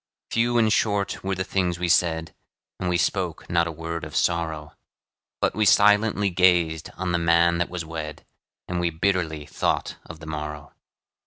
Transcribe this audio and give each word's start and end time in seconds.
Few 0.31 0.57
and 0.57 0.73
short 0.73 1.23
were 1.23 1.35
the 1.35 1.43
things 1.43 1.77
we 1.77 1.87
said, 1.87 2.33
And 2.79 2.89
we 2.89 2.97
spoke 2.97 3.47
not 3.51 3.67
a 3.67 3.71
word 3.71 4.03
of 4.03 4.15
sorrow, 4.15 4.73
But 5.39 5.53
we 5.55 5.63
silently 5.63 6.31
gazed 6.31 6.89
on 6.97 7.11
the 7.11 7.19
man 7.19 7.59
that 7.59 7.69
was 7.69 7.85
wed, 7.85 8.25
And 8.67 8.79
we 8.79 8.89
bitterly 8.89 9.45
thought 9.45 9.97
of 10.07 10.19
the 10.19 10.25
morrow. 10.25 10.73